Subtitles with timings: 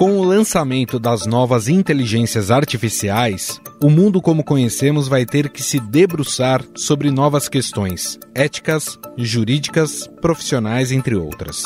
[0.00, 5.78] Com o lançamento das novas inteligências artificiais, o mundo como conhecemos vai ter que se
[5.78, 11.62] debruçar sobre novas questões éticas, jurídicas, profissionais, entre outras.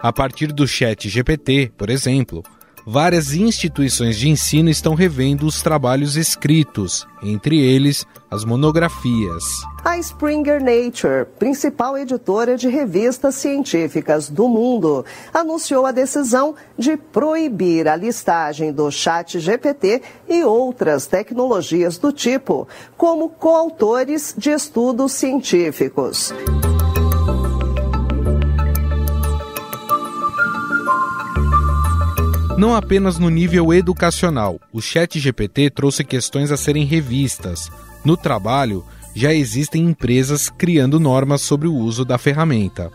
[0.00, 2.42] A partir do Chat GPT, por exemplo,
[2.86, 9.44] várias instituições de ensino estão revendo os trabalhos escritos, entre eles as monografias.
[9.84, 17.86] A Springer Nature, principal editora de revistas científicas do mundo, anunciou a decisão de proibir
[17.86, 22.66] a listagem do Chat GPT e outras tecnologias do tipo
[22.96, 26.32] como coautores de estudos científicos.
[32.56, 37.68] Não apenas no nível educacional, o Chat GPT trouxe questões a serem revistas.
[38.04, 42.92] No trabalho, já existem empresas criando normas sobre o uso da ferramenta.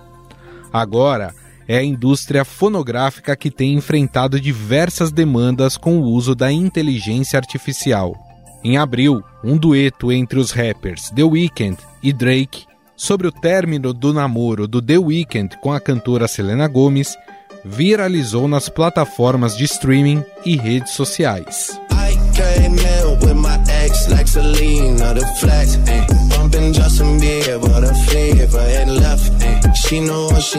[0.71, 1.33] Agora,
[1.67, 8.15] é a indústria fonográfica que tem enfrentado diversas demandas com o uso da inteligência artificial.
[8.63, 14.13] Em abril, um dueto entre os rappers The Weeknd e Drake sobre o término do
[14.13, 17.15] namoro do The Weeknd com a cantora Selena Gomez
[17.63, 21.79] viralizou nas plataformas de streaming e redes sociais.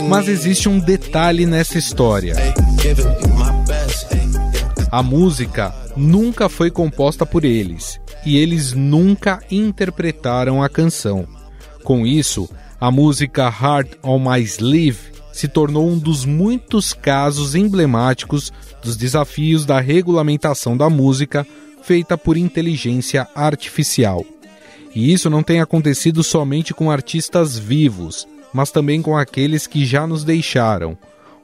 [0.09, 2.35] Mas existe um detalhe nessa história.
[4.91, 11.27] A música nunca foi composta por eles e eles nunca interpretaram a canção.
[11.85, 12.49] Com isso,
[12.81, 14.99] a música Heart on My Sleeve
[15.33, 21.47] se tornou um dos muitos casos emblemáticos dos desafios da regulamentação da música
[21.83, 24.25] feita por inteligência artificial.
[24.95, 30.07] E isso não tem acontecido somente com artistas vivos, mas também com aqueles que já
[30.07, 30.99] nos deixaram.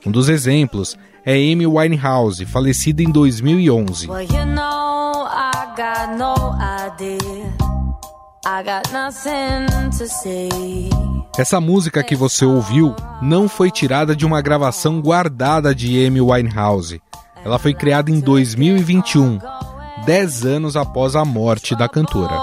[0.05, 4.09] Um dos exemplos é Amy Winehouse, falecida em 2011.
[4.09, 4.67] Well, you know,
[11.39, 17.01] essa música que você ouviu não foi tirada de uma gravação guardada de Amy Winehouse.
[17.45, 19.39] Ela foi criada em 2021,
[20.05, 22.35] dez anos após a morte da cantora.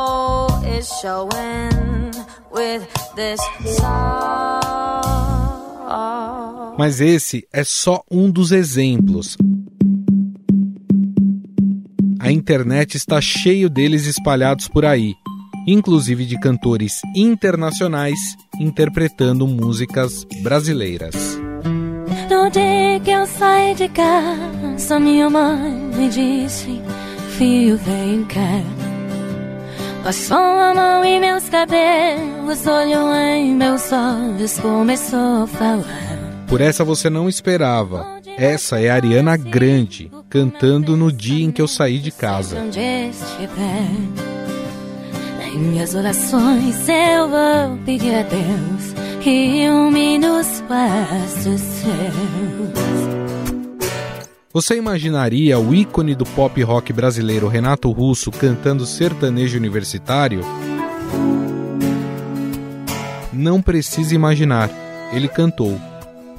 [6.77, 9.37] Mas esse é só um dos exemplos.
[12.19, 15.13] A internet está cheio deles espalhados por aí
[15.67, 18.19] inclusive de cantores internacionais
[18.59, 21.15] interpretando músicas brasileiras.
[22.29, 26.81] No dia que eu saí de casa, minha mãe me disse:
[27.37, 28.61] Filho, vem cá.
[30.03, 36.45] Passou a mão em meus cabelos, olhou em meus olhos, começou a falar.
[36.47, 38.21] Por essa você não esperava.
[38.37, 42.59] Essa é a Ariana Grande, cantando no dia em que eu saí de casa.
[42.59, 44.32] Onde estiver.
[45.55, 52.83] Minhas orações eu vou pedir a Deus que ilumine os passos seus.
[54.51, 60.41] Você imaginaria o ícone do pop rock brasileiro Renato Russo cantando sertanejo universitário?
[63.31, 64.69] Não precisa imaginar,
[65.11, 65.79] ele cantou.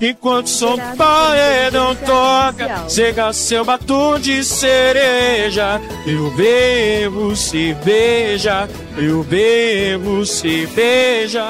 [0.00, 5.81] Enquanto som paredão toca, chega seu batom de cereja.
[6.06, 8.69] Eu bebo cerveja,
[8.99, 11.44] eu bebo cerveja.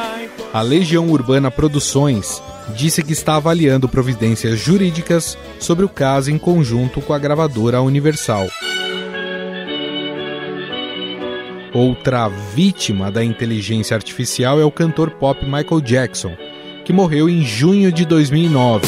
[0.52, 2.42] A Legião Urbana Produções
[2.76, 8.46] disse que está avaliando providências jurídicas sobre o caso em conjunto com a gravadora Universal.
[11.74, 16.36] Outra vítima da inteligência artificial é o cantor pop Michael Jackson
[16.84, 18.86] que morreu em junho de 2009.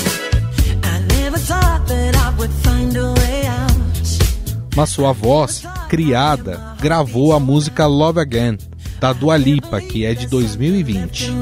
[4.76, 8.58] Mas sua voz, criada, gravou a música Love Again,
[9.00, 11.32] da Dua Lipa, que é de 2020.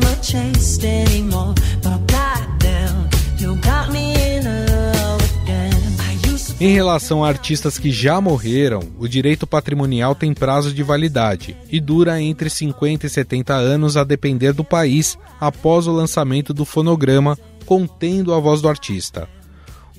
[6.65, 11.79] Em relação a artistas que já morreram, o direito patrimonial tem prazo de validade e
[11.79, 17.39] dura entre 50 e 70 anos a depender do país após o lançamento do fonograma
[17.67, 19.29] contendo a voz do artista.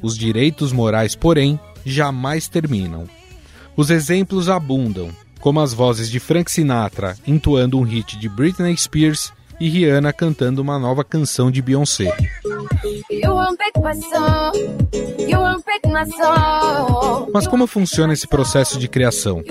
[0.02, 3.08] Os direitos morais, porém, jamais terminam.
[3.78, 9.32] Os exemplos abundam, como as vozes de Frank Sinatra entoando um hit de Britney Spears
[9.60, 12.16] e Rihanna cantando uma nova canção de Beyoncé.
[17.34, 19.42] Mas como funciona esse processo de criação?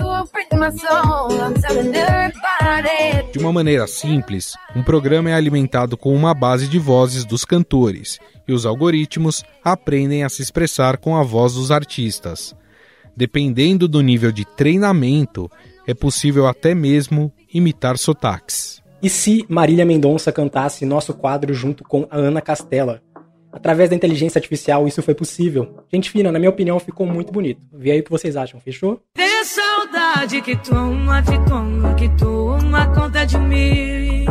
[3.31, 8.19] De uma maneira simples, um programa é alimentado com uma base de vozes dos cantores
[8.47, 12.55] e os algoritmos aprendem a se expressar com a voz dos artistas.
[13.15, 15.49] Dependendo do nível de treinamento,
[15.87, 18.84] é possível até mesmo imitar sotaques.
[19.05, 23.03] E se Marília Mendonça cantasse nosso quadro junto com a Ana Castela?
[23.53, 25.75] Através da inteligência artificial isso foi possível.
[25.93, 27.61] Gente fina, na minha opinião, ficou muito bonito.
[27.71, 28.99] Vê aí o que vocês acham, fechou?
[29.13, 34.25] Tem saudade que toma, que toma, que toma conta de mim.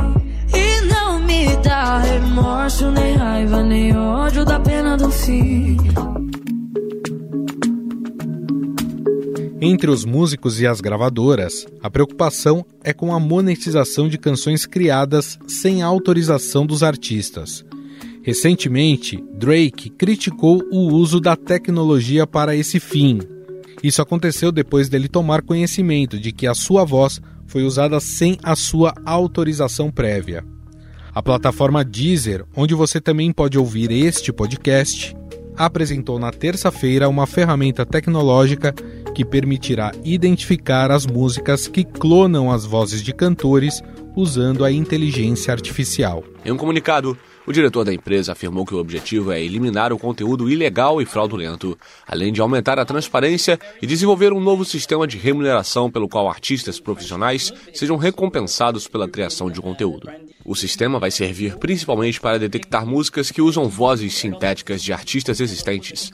[0.52, 5.76] E não me dá remorso, nem raiva, nem ódio da pena do fim.
[9.66, 15.38] Entre os músicos e as gravadoras, a preocupação é com a monetização de canções criadas
[15.48, 17.64] sem autorização dos artistas.
[18.22, 23.20] Recentemente, Drake criticou o uso da tecnologia para esse fim.
[23.82, 28.54] Isso aconteceu depois dele tomar conhecimento de que a sua voz foi usada sem a
[28.54, 30.44] sua autorização prévia.
[31.14, 35.16] A plataforma Deezer, onde você também pode ouvir este podcast,
[35.56, 38.74] apresentou na terça-feira uma ferramenta tecnológica
[39.14, 43.82] que permitirá identificar as músicas que clonam as vozes de cantores
[44.16, 46.24] usando a inteligência artificial.
[46.44, 50.50] Em um comunicado, o diretor da empresa afirmou que o objetivo é eliminar o conteúdo
[50.50, 55.90] ilegal e fraudulento, além de aumentar a transparência e desenvolver um novo sistema de remuneração
[55.90, 60.08] pelo qual artistas profissionais sejam recompensados pela criação de conteúdo.
[60.44, 66.12] O sistema vai servir principalmente para detectar músicas que usam vozes sintéticas de artistas existentes.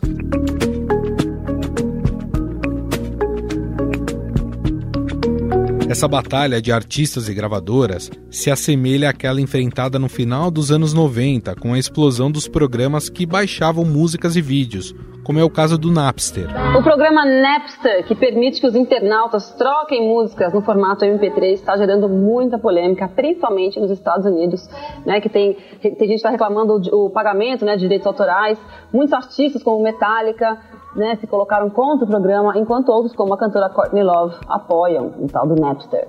[5.91, 11.57] Essa batalha de artistas e gravadoras se assemelha àquela enfrentada no final dos anos 90
[11.57, 14.95] com a explosão dos programas que baixavam músicas e vídeos,
[15.25, 16.47] como é o caso do Napster.
[16.79, 22.09] O programa Napster, que permite que os internautas troquem músicas no formato MP3, está gerando
[22.09, 24.71] muita polêmica, principalmente nos Estados Unidos,
[25.05, 28.57] né, que tem, tem gente que está reclamando o, o pagamento né, de direitos autorais.
[28.93, 30.57] Muitos artistas, como Metallica,
[30.95, 35.27] né, se colocaram contra o programa, enquanto outros, como a cantora Courtney Love, apoiam o
[35.27, 36.09] tal do Napster.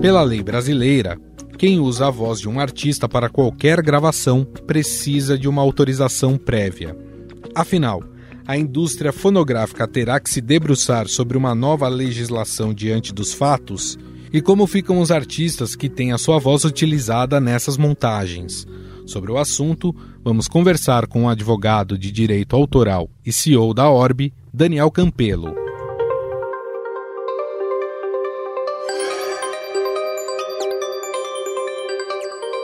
[0.00, 1.16] Pela lei brasileira,
[1.56, 6.96] quem usa a voz de um artista para qualquer gravação precisa de uma autorização prévia.
[7.54, 8.02] Afinal,
[8.44, 13.96] a indústria fonográfica terá que se debruçar sobre uma nova legislação diante dos fatos
[14.32, 18.66] e como ficam os artistas que têm a sua voz utilizada nessas montagens.
[19.04, 19.94] Sobre o assunto,
[20.24, 25.54] vamos conversar com o advogado de direito autoral e CEO da Orbe, Daniel Campelo.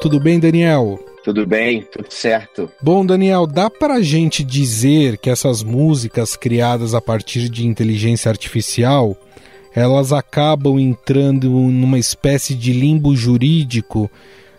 [0.01, 0.99] Tudo bem, Daniel?
[1.25, 2.71] Tudo bem, tudo certo.
[2.81, 9.17] Bom, Daniel, dá pra gente dizer que essas músicas criadas a partir de inteligência artificial
[9.79, 14.11] elas acabam entrando numa espécie de limbo jurídico,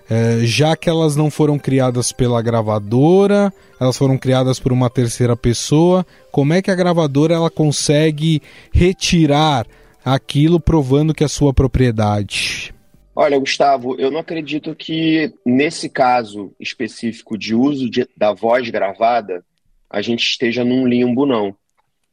[0.09, 5.35] é, já que elas não foram criadas pela gravadora, elas foram criadas por uma terceira
[5.35, 6.05] pessoa.
[6.31, 8.41] Como é que a gravadora ela consegue
[8.73, 9.67] retirar
[10.03, 12.73] aquilo provando que é sua propriedade?
[13.13, 19.43] Olha, Gustavo, eu não acredito que nesse caso específico de uso de, da voz gravada
[19.89, 21.53] a gente esteja num limbo, não.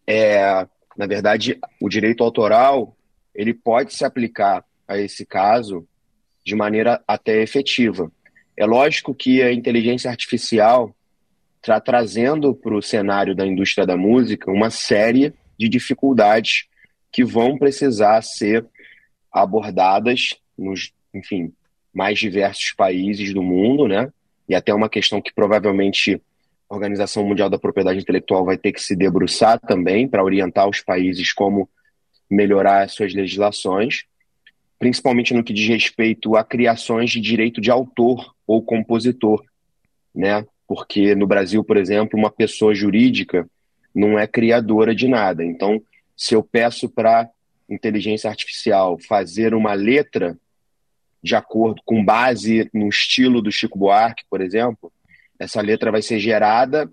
[0.07, 0.67] É,
[0.97, 2.96] na verdade, o direito autoral
[3.37, 5.87] ele pode se aplicar a esse caso
[6.45, 8.11] de maneira até efetiva.
[8.57, 10.95] É lógico que a inteligência artificial
[11.61, 16.67] está trazendo para o cenário da indústria da música uma série de dificuldades
[17.13, 18.65] que vão precisar ser
[19.33, 21.53] abordadas nos, enfim,
[21.93, 24.11] mais diversos países do mundo, né?
[24.49, 26.21] E até uma questão que provavelmente
[26.69, 31.33] Organização Mundial da Propriedade Intelectual vai ter que se debruçar também para orientar os países
[31.33, 31.69] como
[32.31, 34.05] melhorar as suas legislações,
[34.79, 39.43] principalmente no que diz respeito a criações de direito de autor ou compositor,
[40.15, 40.45] né?
[40.67, 43.49] Porque no Brasil, por exemplo, uma pessoa jurídica
[43.95, 45.45] não é criadora de nada.
[45.45, 45.81] Então,
[46.17, 47.31] se eu peço para
[47.69, 50.37] inteligência artificial fazer uma letra
[51.23, 54.93] de acordo com base no estilo do Chico Buarque, por exemplo,
[55.39, 56.91] essa letra vai ser gerada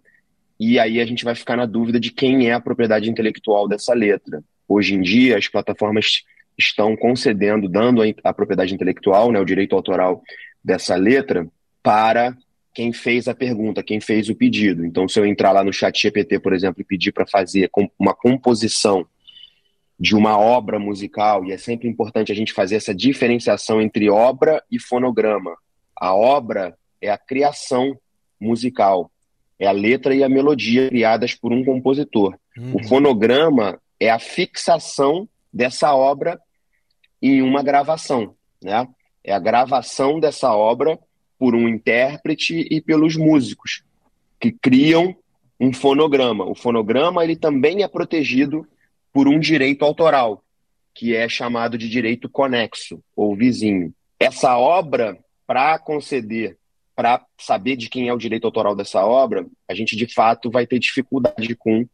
[0.60, 3.94] e aí a gente vai ficar na dúvida de quem é a propriedade intelectual dessa
[3.94, 4.44] letra.
[4.74, 6.24] Hoje em dia, as plataformas
[6.58, 10.24] estão concedendo, dando a, propriedade intelectual, né, o direito autoral
[10.64, 11.48] dessa letra,
[11.84, 12.36] para
[12.74, 14.84] quem fez a pergunta, quem fez o pedido.
[14.84, 18.16] Então, se eu entrar lá no chat GPT, por exemplo, e pedir para fazer uma
[18.16, 19.06] composição
[20.00, 24.64] de uma obra musical, e é sempre importante a gente fazer essa diferenciação entre obra
[24.72, 25.56] e fonograma.
[25.96, 27.96] A obra é a criação
[28.42, 29.12] musical,
[29.60, 32.36] é a letra e a melodia criadas por um compositor.
[32.58, 32.76] Uhum.
[32.76, 36.38] O fonograma é a fixação dessa obra
[37.22, 38.86] em uma gravação, né?
[39.24, 41.00] É a gravação dessa obra
[41.40, 43.82] por um intérprete e pelos músicos
[44.40, 45.16] que criam
[45.58, 46.46] um fonograma.
[46.46, 48.68] O fonograma ele também é protegido
[49.14, 50.44] por um direito autoral,
[50.94, 53.94] que é chamado de direito conexo ou vizinho.
[54.20, 55.18] Essa obra,
[55.48, 56.58] para conceder,
[56.94, 60.68] para saber de quem é o direito autoral dessa obra, a gente de fato vai
[60.68, 61.86] ter dificuldade com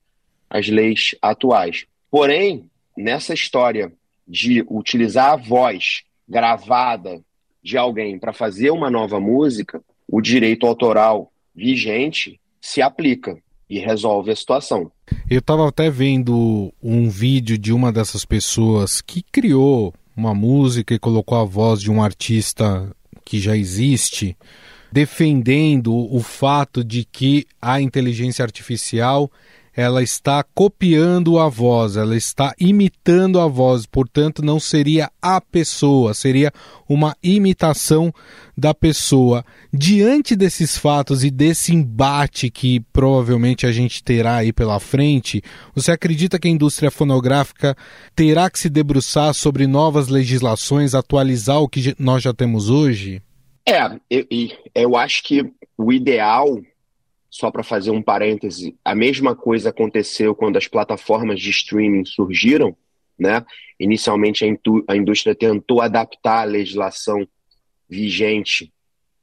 [0.50, 1.86] as leis atuais.
[2.12, 3.92] Porém, nessa história
[4.28, 7.22] de utilizar a voz gravada
[7.64, 13.38] de alguém para fazer uma nova música, o direito autoral vigente se aplica
[13.70, 14.92] e resolve a situação.
[15.30, 21.00] Eu estava até vendo um vídeo de uma dessas pessoas que criou uma música e
[21.00, 22.92] colocou a voz de um artista
[23.24, 24.36] que já existe,
[24.92, 29.32] defendendo o fato de que a inteligência artificial
[29.80, 36.14] ela está copiando a voz, ela está imitando a voz, portanto, não seria a pessoa,
[36.14, 36.52] seria
[36.88, 38.14] uma imitação
[38.58, 39.46] da pessoa.
[39.72, 45.42] Diante desses fatos e desse embate que provavelmente a gente terá aí pela frente,
[45.74, 47.74] você acredita que a indústria fonográfica
[48.14, 53.22] terá que se debruçar sobre novas legislações, atualizar o que nós já temos hoje?
[53.66, 54.26] É, eu,
[54.76, 56.60] eu acho que o ideal
[57.30, 62.76] só para fazer um parêntese, a mesma coisa aconteceu quando as plataformas de streaming surgiram,
[63.18, 63.46] né?
[63.80, 67.28] Inicialmente a, a indústria tentou adaptar a legislação
[67.88, 68.72] vigente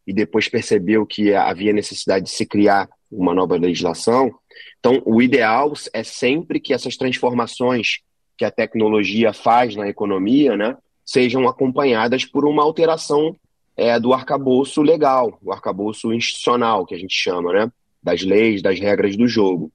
[0.06, 4.32] e depois percebeu que havia necessidade de se criar uma nova legislação.
[4.78, 8.00] Então, o ideal é sempre que essas transformações
[8.36, 13.34] que a tecnologia faz na economia, né, sejam acompanhadas por uma alteração
[13.76, 17.72] é, do arcabouço legal, o arcabouço institucional, que a gente chama, né?
[18.06, 19.72] Das leis, das regras do jogo.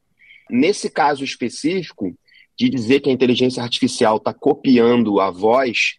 [0.50, 2.18] Nesse caso específico,
[2.58, 5.98] de dizer que a inteligência artificial está copiando a voz,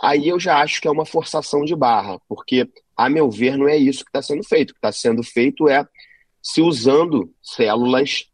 [0.00, 3.68] aí eu já acho que é uma forçação de barra, porque, a meu ver, não
[3.68, 4.70] é isso que está sendo feito.
[4.70, 5.86] O que está sendo feito é
[6.42, 8.26] se usando células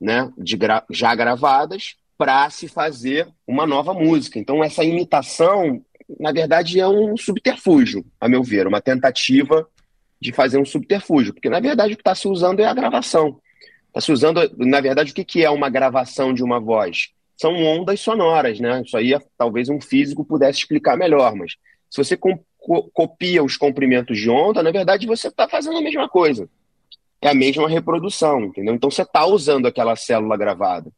[0.00, 4.38] né, de gra já gravadas para se fazer uma nova música.
[4.38, 5.80] Então, essa imitação,
[6.18, 9.68] na verdade, é um subterfúgio, a meu ver, uma tentativa
[10.20, 13.40] de fazer um subterfúgio, porque na verdade o que está se usando é a gravação.
[13.96, 17.08] Está se usando, na verdade, o que, que é uma gravação de uma voz?
[17.34, 18.82] São ondas sonoras, né?
[18.84, 21.52] Isso aí talvez um físico pudesse explicar melhor, mas
[21.90, 22.38] se você co
[22.92, 26.48] copia os comprimentos de onda, na verdade você está fazendo a mesma coisa.
[27.22, 28.74] É a mesma reprodução, entendeu?
[28.74, 30.90] Então você está usando aquela célula gravada.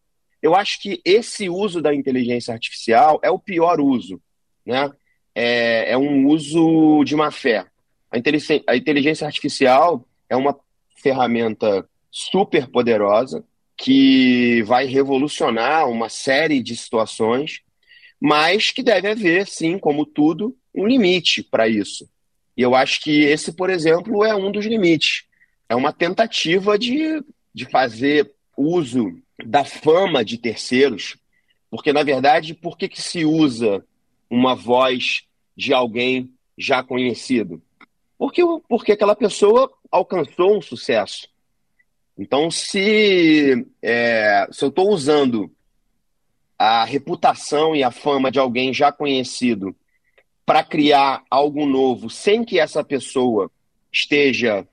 [0.43, 4.21] Eu acho que esse uso da inteligência artificial é o pior uso,
[4.67, 4.91] né?
[5.35, 7.67] É, é um uso de má fé.
[8.11, 10.59] A inteligência, a inteligência artificial é uma
[10.97, 13.45] ferramenta super poderosa
[13.77, 17.61] que vai revolucionar uma série de situações,
[18.21, 22.09] mas que deve haver, sim, como tudo, um limite para isso.
[22.57, 25.25] E eu acho que esse, por exemplo, é um dos limites.
[25.69, 27.23] É uma tentativa de,
[27.55, 31.17] de fazer uso da fama de terceiros,
[31.71, 33.85] porque, na verdade, por que, que se usa
[34.29, 35.23] uma voz
[35.57, 37.63] de alguém já conhecido?
[38.19, 41.29] Porque, porque aquela pessoa alcançou um sucesso.
[42.19, 45.49] Então, se, é, se eu estou usando
[46.59, 49.75] a reputação e a fama de alguém já conhecido
[50.45, 53.49] para criar algo novo, sem que essa pessoa
[53.93, 54.67] esteja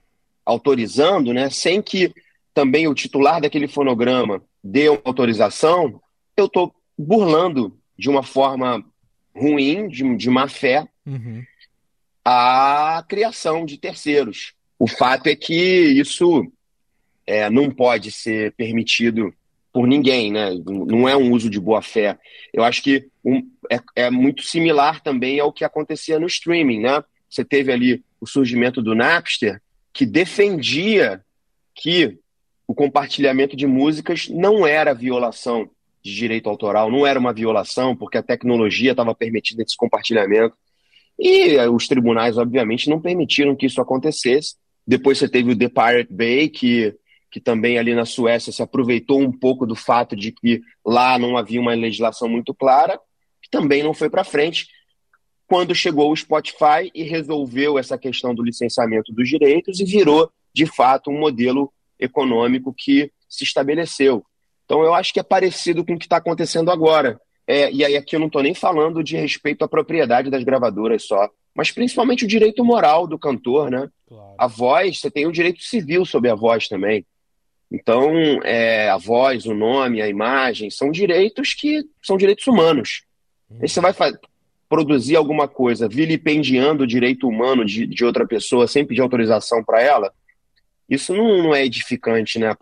[0.44, 2.12] autorizando, né, sem que
[2.52, 6.00] também o titular daquele fonograma dê uma autorização,
[6.36, 8.84] eu estou burlando de uma forma
[9.34, 11.44] ruim, de, de má fé, uhum
[12.28, 14.52] a criação de terceiros.
[14.76, 16.44] O fato é que isso
[17.24, 19.32] é, não pode ser permitido
[19.72, 20.50] por ninguém, né?
[20.66, 22.18] Não é um uso de boa fé.
[22.52, 27.00] Eu acho que um, é, é, muito similar também ao que acontecia no streaming, né?
[27.30, 31.24] Você teve ali o surgimento do Napster, que defendia
[31.76, 32.18] que
[32.66, 35.70] o compartilhamento de músicas não era violação
[36.02, 40.56] de direito autoral, não era uma violação, porque a tecnologia estava permitindo esse compartilhamento.
[41.18, 44.56] E eh, os tribunais, obviamente, não permitiram que isso acontecesse.
[44.86, 46.94] Depois você teve o The Pirate Bay, que,
[47.30, 51.36] que também ali na Suécia se aproveitou um pouco do fato de que lá não
[51.36, 52.98] havia uma legislação muito clara,
[53.42, 54.68] que também não foi para frente.
[55.46, 60.66] Quando chegou o Spotify e resolveu essa questão do licenciamento dos direitos e virou, de
[60.66, 64.24] fato, um modelo econômico que se estabeleceu.
[64.64, 67.20] Então, eu acho que é parecido com o que está acontecendo agora.
[67.46, 71.04] É, e aí aqui eu não estou nem falando de respeito à propriedade das gravadoras
[71.04, 73.88] só, mas principalmente o direito moral do cantor, né?
[74.08, 74.34] Claro.
[74.36, 77.06] A voz, você tem o direito civil sobre a voz também.
[77.70, 78.12] Então,
[78.44, 83.02] é, a voz, o nome, a imagem, são direitos que são direitos humanos.
[83.60, 83.92] Aí você vai
[84.68, 89.80] produzir alguma coisa vilipendiando o direito humano de, de outra pessoa sem pedir autorização para
[89.80, 90.12] ela,
[90.88, 92.54] isso não, não, é edificante né,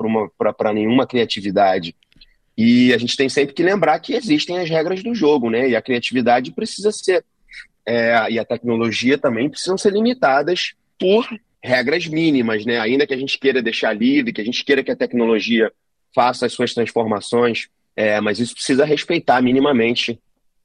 [0.56, 1.94] para nenhuma criatividade.
[2.56, 5.68] E a gente tem sempre que lembrar que existem as regras do jogo, né?
[5.68, 7.24] E a criatividade precisa ser.
[7.86, 11.28] É, e a tecnologia também precisam ser limitadas por
[11.62, 12.78] regras mínimas, né?
[12.78, 15.72] Ainda que a gente queira deixar livre, que a gente queira que a tecnologia
[16.14, 20.18] faça as suas transformações, é, mas isso precisa respeitar minimamente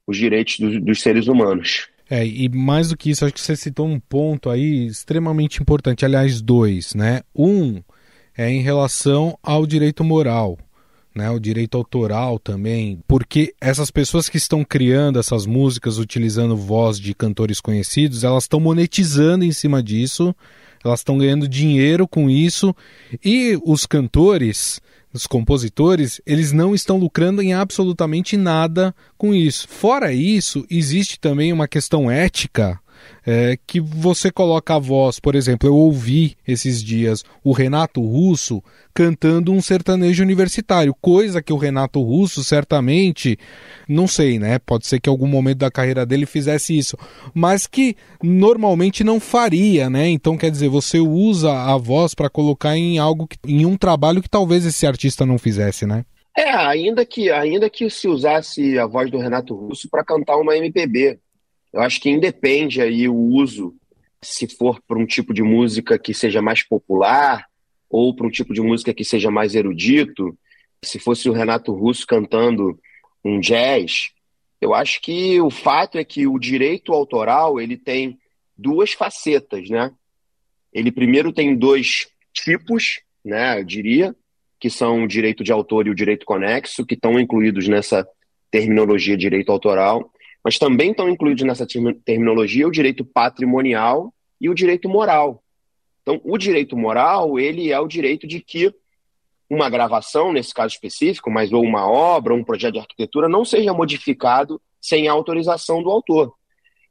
[0.06, 1.88] os direitos do, dos seres humanos.
[2.08, 6.04] É, e mais do que isso, acho que você citou um ponto aí extremamente importante,
[6.04, 7.22] aliás, dois, né?
[7.34, 7.80] Um
[8.36, 10.58] é em relação ao direito moral,
[11.14, 11.30] né?
[11.30, 17.14] O direito autoral também, porque essas pessoas que estão criando essas músicas utilizando voz de
[17.14, 20.34] cantores conhecidos, elas estão monetizando em cima disso,
[20.84, 22.74] elas estão ganhando dinheiro com isso,
[23.24, 24.80] e os cantores
[25.12, 29.66] os compositores, eles não estão lucrando em absolutamente nada com isso.
[29.68, 32.78] Fora isso, existe também uma questão ética
[33.26, 38.62] é, que você coloca a voz, por exemplo, eu ouvi esses dias o Renato Russo
[38.94, 43.38] cantando um sertanejo universitário, coisa que o Renato Russo certamente,
[43.88, 44.58] não sei, né?
[44.58, 46.96] Pode ser que algum momento da carreira dele fizesse isso,
[47.34, 50.08] mas que normalmente não faria, né?
[50.08, 54.22] Então, quer dizer, você usa a voz para colocar em algo, que, em um trabalho
[54.22, 56.04] que talvez esse artista não fizesse, né?
[56.36, 60.56] É, ainda que, ainda que se usasse a voz do Renato Russo para cantar uma
[60.56, 61.18] MPB,
[61.72, 63.74] eu acho que independe aí o uso,
[64.22, 67.46] se for para um tipo de música que seja mais popular
[67.88, 70.36] ou para um tipo de música que seja mais erudito.
[70.82, 72.78] Se fosse o Renato Russo cantando
[73.24, 74.10] um jazz,
[74.60, 78.18] eu acho que o fato é que o direito autoral ele tem
[78.56, 79.90] duas facetas, né?
[80.72, 83.58] Ele primeiro tem dois tipos, né?
[83.58, 84.14] Eu diria
[84.58, 88.06] que são o direito de autor e o direito conexo, que estão incluídos nessa
[88.50, 90.09] terminologia direito autoral.
[90.44, 91.66] Mas também estão incluídos nessa
[92.04, 95.42] terminologia o direito patrimonial e o direito moral.
[96.02, 98.74] Então, o direito moral, ele é o direito de que
[99.48, 103.74] uma gravação, nesse caso específico, mas ou uma obra, um projeto de arquitetura, não seja
[103.74, 106.32] modificado sem a autorização do autor.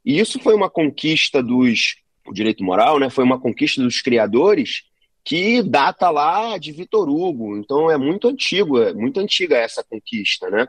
[0.04, 1.96] E isso foi uma conquista dos.
[2.26, 3.10] O direito moral, né?
[3.10, 4.84] Foi uma conquista dos criadores
[5.24, 7.56] que data lá de Vitor Hugo.
[7.56, 10.68] Então é muito antigo, é muito antiga essa conquista, né?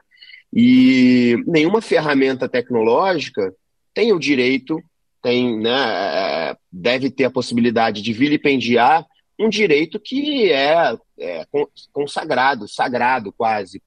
[0.53, 3.53] E nenhuma ferramenta tecnológica
[3.93, 4.81] tem o direito,
[5.21, 9.05] tem, né, é, deve ter a possibilidade de vilipendiar
[9.39, 11.45] um direito que é, é
[11.91, 13.81] consagrado, sagrado quase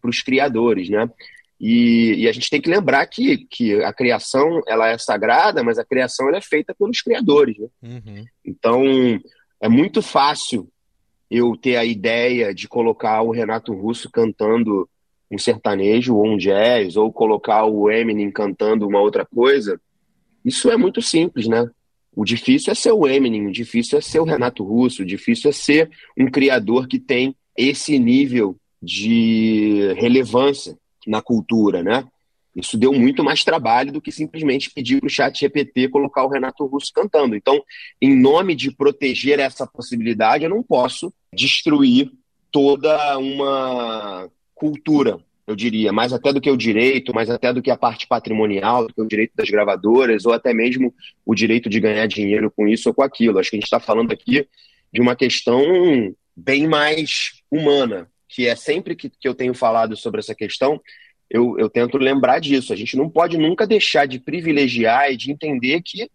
[0.00, 1.08] para os criadores, né?
[1.60, 5.76] E, e, a gente tem que lembrar que, que a criação ela é sagrada, mas
[5.76, 7.68] a criação ela é feita pelos criadores, né?
[7.82, 8.24] Uhum.
[8.44, 8.82] Então
[9.60, 10.68] é muito fácil
[11.28, 14.88] eu ter a ideia de colocar o Renato Russo cantando
[15.30, 19.80] um sertanejo ou um jazz, ou colocar o Eminem cantando uma outra coisa,
[20.44, 21.68] isso é muito simples, né?
[22.14, 25.50] O difícil é ser o Eminem, o difícil é ser o Renato Russo, o difícil
[25.50, 32.06] é ser um criador que tem esse nível de relevância na cultura, né?
[32.56, 36.28] Isso deu muito mais trabalho do que simplesmente pedir para o chat GPT colocar o
[36.28, 37.36] Renato Russo cantando.
[37.36, 37.62] Então,
[38.00, 42.10] em nome de proteger essa possibilidade, eu não posso destruir
[42.50, 47.70] toda uma cultura, eu diria, mais até do que o direito, mais até do que
[47.70, 50.94] a parte patrimonial, do que o direito das gravadoras, ou até mesmo
[51.24, 53.38] o direito de ganhar dinheiro com isso ou com aquilo.
[53.38, 54.46] Acho que a gente está falando aqui
[54.92, 55.62] de uma questão
[56.36, 60.80] bem mais humana, que é sempre que, que eu tenho falado sobre essa questão,
[61.30, 62.72] eu, eu tento lembrar disso.
[62.72, 66.10] A gente não pode nunca deixar de privilegiar e de entender que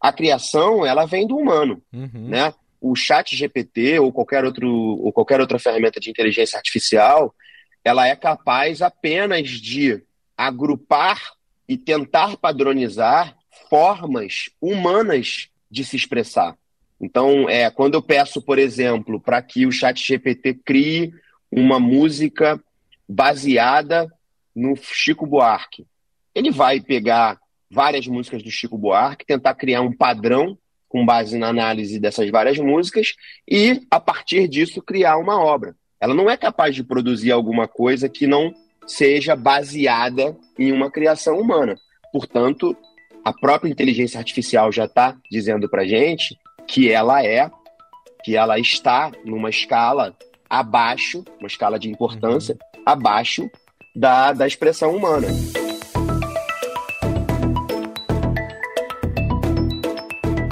[0.00, 2.28] a criação ela vem do humano, uhum.
[2.28, 2.52] né?
[2.80, 7.32] O chat GPT ou qualquer, outro, ou qualquer outra ferramenta de inteligência artificial,
[7.84, 10.02] ela é capaz apenas de
[10.36, 11.32] agrupar
[11.68, 13.36] e tentar padronizar
[13.68, 16.56] formas humanas de se expressar.
[17.00, 21.12] Então, é, quando eu peço, por exemplo, para que o Chat GPT crie
[21.50, 22.62] uma música
[23.08, 24.08] baseada
[24.54, 25.86] no Chico Buarque,
[26.34, 27.38] ele vai pegar
[27.70, 30.56] várias músicas do Chico Buarque, tentar criar um padrão
[30.88, 33.14] com base na análise dessas várias músicas
[33.48, 35.74] e, a partir disso, criar uma obra.
[36.02, 38.52] Ela não é capaz de produzir alguma coisa que não
[38.88, 41.76] seja baseada em uma criação humana.
[42.12, 42.76] Portanto,
[43.24, 46.36] a própria inteligência artificial já está dizendo para gente
[46.66, 47.48] que ela é,
[48.24, 50.12] que ela está numa escala
[50.50, 52.82] abaixo, uma escala de importância uhum.
[52.84, 53.48] abaixo
[53.94, 55.28] da, da expressão humana.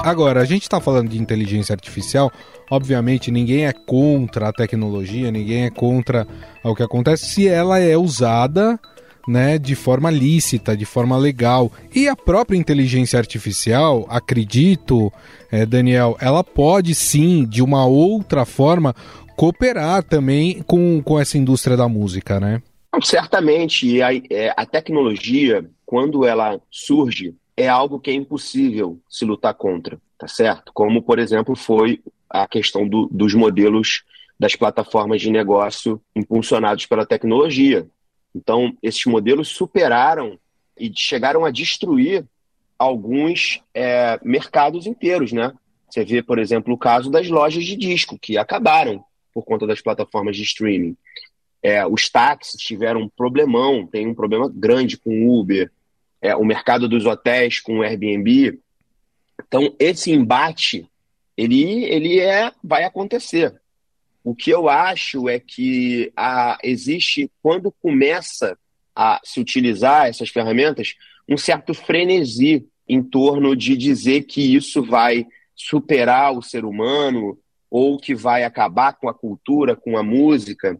[0.03, 2.31] Agora, a gente está falando de inteligência artificial,
[2.71, 6.27] obviamente ninguém é contra a tecnologia, ninguém é contra
[6.63, 8.79] o que acontece se ela é usada
[9.27, 11.71] né, de forma lícita, de forma legal.
[11.93, 15.13] E a própria inteligência artificial, acredito,
[15.51, 18.95] é, Daniel, ela pode sim, de uma outra forma,
[19.35, 22.61] cooperar também com, com essa indústria da música, né?
[23.03, 29.53] Certamente, a, é, a tecnologia, quando ela surge, é algo que é impossível se lutar
[29.53, 30.71] contra, tá certo?
[30.73, 34.03] Como, por exemplo, foi a questão do, dos modelos
[34.39, 37.87] das plataformas de negócio impulsionados pela tecnologia.
[38.33, 40.39] Então, esses modelos superaram
[40.75, 42.25] e chegaram a destruir
[42.79, 45.53] alguns é, mercados inteiros, né?
[45.87, 49.81] Você vê, por exemplo, o caso das lojas de disco, que acabaram por conta das
[49.81, 50.97] plataformas de streaming.
[51.61, 55.69] É, os táxis tiveram um problemão, tem um problema grande com o Uber,
[56.21, 58.59] é, o mercado dos hotéis com o Airbnb.
[59.47, 60.87] Então, esse embate,
[61.35, 63.59] ele, ele é, vai acontecer.
[64.23, 68.57] O que eu acho é que a, existe, quando começa
[68.95, 70.93] a se utilizar essas ferramentas,
[71.27, 77.37] um certo frenesi em torno de dizer que isso vai superar o ser humano
[77.69, 80.79] ou que vai acabar com a cultura, com a música.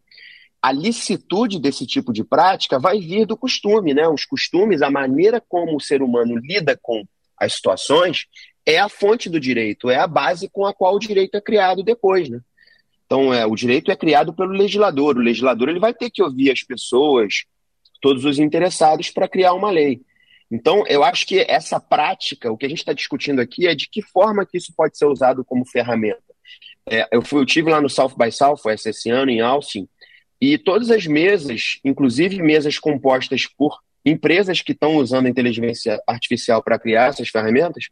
[0.62, 4.08] A licitude desse tipo de prática vai vir do costume, né?
[4.08, 7.04] Os costumes, a maneira como o ser humano lida com
[7.38, 8.28] as situações
[8.66, 11.82] é a fonte do direito, é a base com a qual o direito é criado
[11.82, 12.40] depois, né?
[13.06, 15.18] Então, é, o direito é criado pelo legislador.
[15.18, 17.44] O legislador ele vai ter que ouvir as pessoas,
[18.02, 20.00] todos os interessados, para criar uma lei.
[20.50, 23.90] Então, eu acho que essa prática, o que a gente está discutindo aqui, é de
[23.90, 26.24] que forma que isso pode ser usado como ferramenta.
[26.90, 29.90] É, eu, fui, eu tive lá no South by Southwest esse ano, em Austin,
[30.42, 36.64] e todas as mesas, inclusive mesas compostas por empresas que estão usando a inteligência artificial
[36.64, 37.90] para criar essas ferramentas,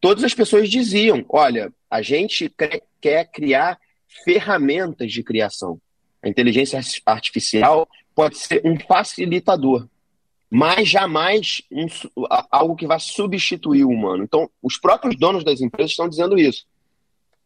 [0.00, 2.52] todas as pessoas diziam: olha, a gente
[3.00, 3.78] quer criar
[4.24, 5.80] ferramentas de criação.
[6.20, 9.86] A inteligência artificial pode ser um facilitador,
[10.50, 11.86] mas jamais um,
[12.50, 14.24] algo que vai substituir o humano.
[14.24, 16.66] Então, os próprios donos das empresas estão dizendo isso.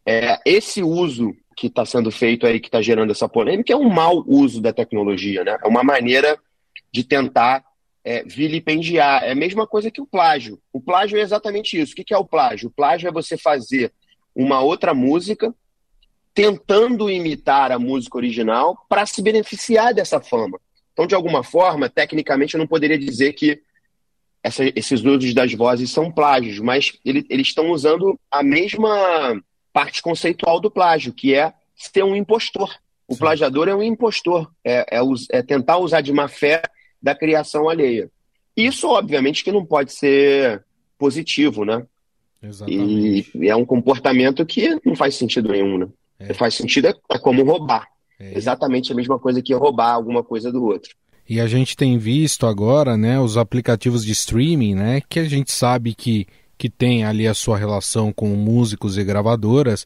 [0.06, 3.88] É, esse uso que está sendo feito aí, que está gerando essa polêmica, é um
[3.88, 5.58] mau uso da tecnologia, né?
[5.62, 6.38] É uma maneira
[6.92, 7.64] de tentar
[8.04, 9.22] é, vilipendiar.
[9.24, 10.58] É a mesma coisa que o plágio.
[10.72, 11.92] O plágio é exatamente isso.
[11.92, 12.68] O que é o plágio?
[12.68, 13.92] O plágio é você fazer
[14.34, 15.54] uma outra música
[16.34, 20.58] tentando imitar a música original para se beneficiar dessa fama.
[20.92, 23.60] Então, de alguma forma, tecnicamente, eu não poderia dizer que
[24.42, 29.40] essa, esses usos das vozes são plágios, mas ele, eles estão usando a mesma
[29.72, 32.70] parte conceitual do plágio, que é ser um impostor.
[33.08, 33.20] O Sim.
[33.20, 36.62] plagiador é um impostor, é, é, é tentar usar de má fé
[37.02, 38.10] da criação alheia.
[38.56, 40.64] Isso, obviamente, que não pode ser
[40.98, 41.84] positivo, né?
[42.42, 43.30] Exatamente.
[43.34, 45.88] E é um comportamento que não faz sentido nenhum, né?
[46.18, 46.34] É.
[46.34, 47.88] Faz sentido, é, é como roubar.
[48.18, 48.36] É.
[48.36, 50.94] Exatamente a mesma coisa que roubar alguma coisa do outro.
[51.28, 55.52] E a gente tem visto agora, né, os aplicativos de streaming, né, que a gente
[55.52, 56.26] sabe que,
[56.62, 59.84] que tem ali a sua relação com músicos e gravadoras,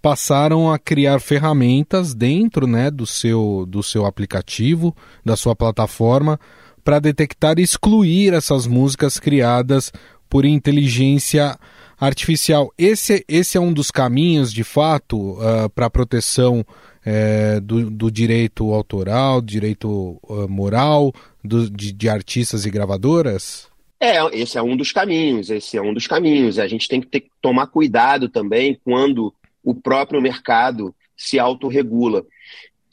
[0.00, 6.40] passaram a criar ferramentas dentro, né, do seu do seu aplicativo, da sua plataforma,
[6.82, 9.92] para detectar e excluir essas músicas criadas
[10.26, 11.58] por inteligência
[12.00, 12.72] artificial.
[12.78, 18.10] Esse, esse é um dos caminhos, de fato, uh, para a proteção uh, do, do,
[18.10, 21.12] direito autoral, direito uh, moral
[21.44, 23.73] do, de, de, artistas e gravadoras?
[24.04, 26.58] É, esse é um dos caminhos, esse é um dos caminhos.
[26.58, 29.32] A gente tem que, ter, que tomar cuidado também quando
[29.64, 32.26] o próprio mercado se autorregula.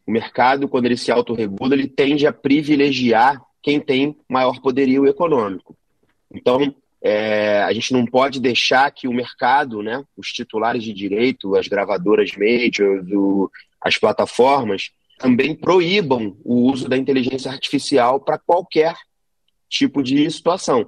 [0.07, 5.75] O mercado, quando ele se autorregula, ele tende a privilegiar quem tem maior poderio econômico.
[6.33, 11.57] Então, é, a gente não pode deixar que o mercado, né, os titulares de direito,
[11.57, 13.05] as gravadoras majors,
[13.81, 18.95] as plataformas, também proíbam o uso da inteligência artificial para qualquer
[19.71, 20.87] tipo de situação.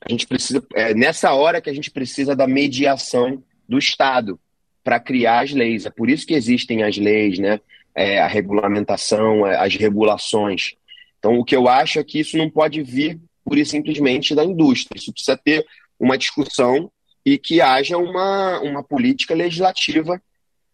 [0.00, 4.38] A gente precisa, é nessa hora que a gente precisa da mediação do Estado
[4.82, 5.84] para criar as leis.
[5.84, 7.60] É por isso que existem as leis, né?
[7.94, 10.74] É, a regulamentação, é, as regulações.
[11.18, 14.44] Então, o que eu acho é que isso não pode vir pura e simplesmente da
[14.44, 14.98] indústria.
[14.98, 15.64] Isso precisa ter
[15.98, 16.90] uma discussão
[17.24, 20.20] e que haja uma, uma política legislativa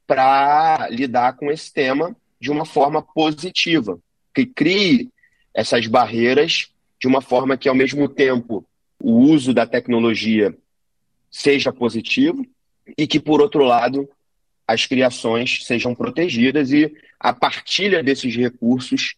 [0.07, 4.01] para lidar com esse tema de uma forma positiva,
[4.35, 5.09] que crie
[5.55, 8.65] essas barreiras de uma forma que, ao mesmo tempo,
[9.03, 10.55] o uso da tecnologia
[11.31, 12.47] seja positivo
[12.99, 14.09] e que, por outro lado,
[14.67, 19.15] as criações sejam protegidas e a partilha desses recursos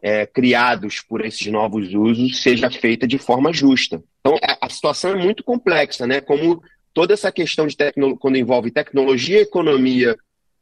[0.00, 4.02] é, criados por esses novos usos seja feita de forma justa.
[4.20, 6.20] Então, a, situação é muito complexa, né?
[6.20, 10.16] Como toda essa questão de tecno, quando envolve tecnologia, economia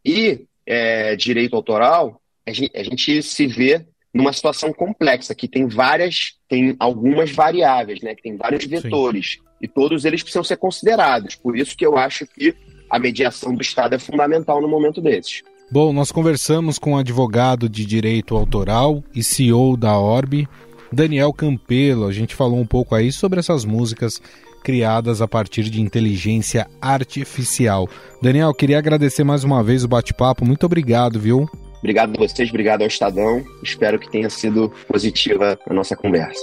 [0.04, 5.66] e é, direito autoral, a gente, a gente, se vê numa situação complexa que tem
[5.66, 8.14] várias, tem algumas variáveis, né?
[8.14, 9.40] Que tem vários vetores Sim.
[9.61, 11.35] e todos eles precisam ser considerados.
[11.35, 12.55] Por isso que eu acho que
[12.88, 15.42] a mediação do Estado é fundamental no momento desses.
[15.70, 20.48] Bom, nós conversamos com o advogado de direito autoral e CEO da Orbe,
[20.92, 22.07] Daniel Campelo.
[22.07, 24.22] A gente falou um pouco aí sobre essas músicas
[24.62, 27.88] criadas a partir de inteligência artificial.
[28.22, 30.44] Daniel, queria agradecer mais uma vez o bate-papo.
[30.44, 31.48] Muito obrigado, viu?
[31.85, 33.44] Obrigado a vocês, obrigado ao Estadão.
[33.62, 36.42] Espero que tenha sido positiva a nossa conversa.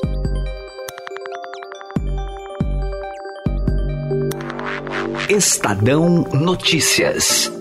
[5.27, 7.60] Estadão Notícias.